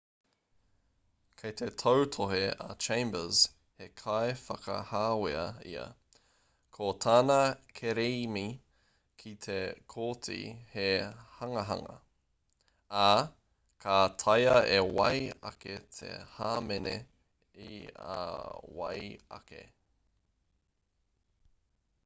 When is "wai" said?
15.01-15.15, 18.81-18.95